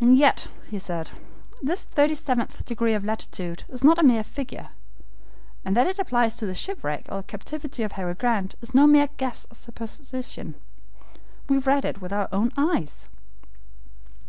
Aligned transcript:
"And 0.00 0.18
yet," 0.18 0.48
he 0.68 0.80
said, 0.80 1.10
"this 1.62 1.84
thirty 1.84 2.16
seventh 2.16 2.64
degree 2.64 2.92
of 2.92 3.04
latitude 3.04 3.62
is 3.68 3.84
not 3.84 4.00
a 4.00 4.02
mere 4.02 4.24
figure, 4.24 4.70
and 5.64 5.76
that 5.76 5.86
it 5.86 6.00
applies 6.00 6.34
to 6.38 6.44
the 6.46 6.56
shipwreck 6.56 7.06
or 7.08 7.22
captivity 7.22 7.84
of 7.84 7.92
Harry 7.92 8.14
Grant, 8.14 8.56
is 8.60 8.74
no 8.74 8.88
mere 8.88 9.10
guess 9.18 9.46
or 9.48 9.54
supposition. 9.54 10.56
We 11.48 11.58
read 11.58 11.84
it 11.84 12.00
with 12.00 12.12
our 12.12 12.28
own 12.32 12.50
eyes." 12.56 13.06